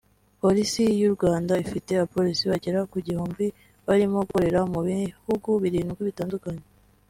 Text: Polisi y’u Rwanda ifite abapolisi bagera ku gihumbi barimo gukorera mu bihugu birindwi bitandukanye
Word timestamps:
Polisi 0.41 0.83
y’u 1.01 1.11
Rwanda 1.15 1.53
ifite 1.65 1.89
abapolisi 1.93 2.43
bagera 2.51 2.79
ku 2.91 2.97
gihumbi 3.07 3.45
barimo 3.87 4.17
gukorera 4.23 4.59
mu 4.73 4.79
bihugu 4.87 5.49
birindwi 5.63 6.01
bitandukanye 6.09 6.63